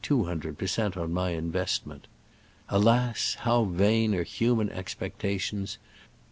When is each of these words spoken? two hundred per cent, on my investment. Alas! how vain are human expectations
two 0.03 0.23
hundred 0.23 0.57
per 0.57 0.65
cent, 0.65 0.97
on 0.97 1.13
my 1.13 1.29
investment. 1.29 2.07
Alas! 2.69 3.35
how 3.41 3.65
vain 3.65 4.15
are 4.15 4.23
human 4.23 4.67
expectations 4.71 5.77